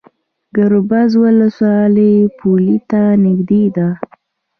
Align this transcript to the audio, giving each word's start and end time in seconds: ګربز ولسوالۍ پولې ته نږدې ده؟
ګربز 0.55 1.11
ولسوالۍ 1.23 2.13
پولې 2.37 2.77
ته 2.89 3.01
نږدې 3.23 3.63
ده؟ 3.75 3.87